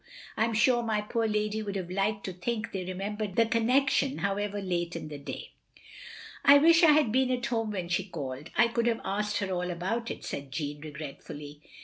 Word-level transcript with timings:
I 0.35 0.45
'm 0.45 0.55
sure 0.55 0.81
my 0.81 1.01
poor 1.01 1.27
lady 1.27 1.61
would 1.61 1.75
have 1.75 1.91
liked 1.91 2.23
to 2.23 2.33
think 2.33 2.71
they 2.71 2.83
remembered 2.83 3.35
the 3.35 3.45
corjiection 3.45 4.21
however 4.21 4.59
late 4.59 4.95
in 4.95 5.09
the 5.09 5.19
day." 5.19 5.51
"I 6.53 6.57
wish 6.57 6.81
I 6.81 6.93
had 6.93 7.11
been 7.11 7.29
at 7.29 7.45
home 7.45 7.69
when 7.69 7.87
she 7.87 8.05
called; 8.05 8.49
I 8.57 8.67
could 8.69 8.87
have 8.87 9.01
asked 9.03 9.37
her 9.37 9.51
all 9.51 9.69
about 9.69 10.09
it," 10.09 10.25
said 10.25 10.51
Jeanne, 10.51 10.81
regretfully. 10.81 11.61